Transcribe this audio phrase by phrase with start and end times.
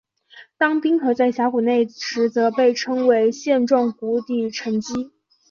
[0.57, 5.11] 当冰河在峡谷内时则被称为线状谷底沉积。